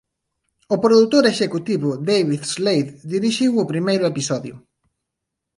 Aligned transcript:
O 0.73 0.77
produtor 0.85 1.23
executivo 1.33 1.89
David 2.09 2.41
Slade 2.53 2.91
dirixiu 3.13 3.51
o 3.61 3.69
primeiro 3.71 4.03
episodio. 4.11 4.55